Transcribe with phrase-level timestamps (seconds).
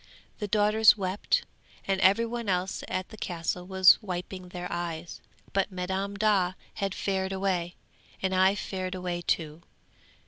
[0.39, 1.45] The daughters wept,
[1.85, 5.21] and every one else at the Castle was wiping their eyes;
[5.53, 7.75] but Madam Daa had fared away,
[8.19, 9.61] and I fared away too!